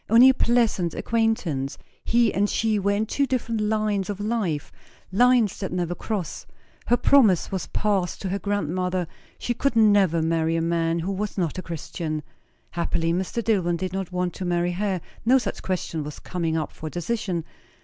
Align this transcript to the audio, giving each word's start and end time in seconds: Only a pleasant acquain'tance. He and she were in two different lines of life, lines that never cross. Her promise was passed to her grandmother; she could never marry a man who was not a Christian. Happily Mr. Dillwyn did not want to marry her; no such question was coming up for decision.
Only 0.09 0.29
a 0.29 0.33
pleasant 0.33 0.93
acquain'tance. 0.95 1.77
He 2.03 2.33
and 2.33 2.49
she 2.49 2.79
were 2.79 2.93
in 2.93 3.05
two 3.05 3.27
different 3.27 3.61
lines 3.61 4.09
of 4.09 4.19
life, 4.19 4.71
lines 5.11 5.59
that 5.59 5.71
never 5.71 5.93
cross. 5.93 6.47
Her 6.87 6.97
promise 6.97 7.51
was 7.51 7.67
passed 7.67 8.19
to 8.23 8.29
her 8.29 8.39
grandmother; 8.39 9.05
she 9.37 9.53
could 9.53 9.75
never 9.75 10.23
marry 10.23 10.55
a 10.55 10.59
man 10.63 10.97
who 10.97 11.11
was 11.11 11.37
not 11.37 11.59
a 11.59 11.61
Christian. 11.61 12.23
Happily 12.71 13.13
Mr. 13.13 13.43
Dillwyn 13.43 13.77
did 13.77 13.93
not 13.93 14.11
want 14.11 14.33
to 14.33 14.43
marry 14.43 14.71
her; 14.71 15.01
no 15.23 15.37
such 15.37 15.61
question 15.61 16.03
was 16.03 16.17
coming 16.17 16.57
up 16.57 16.71
for 16.71 16.89
decision. 16.89 17.43